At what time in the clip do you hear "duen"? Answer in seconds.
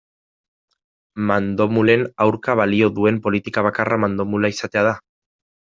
2.99-3.23